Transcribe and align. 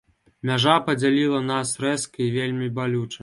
Мяжа 0.49 0.77
падзяліла 0.87 1.43
нас 1.51 1.75
рэзка 1.87 2.25
і 2.29 2.35
вельмі 2.39 2.73
балюча. 2.81 3.17